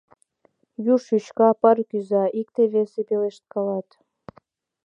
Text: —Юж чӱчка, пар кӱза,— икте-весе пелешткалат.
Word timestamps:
—Юж 0.93 1.01
чӱчка, 1.07 1.49
пар 1.61 1.77
кӱза,— 1.89 2.23
икте-весе 2.39 3.01
пелешткалат. 3.07 3.89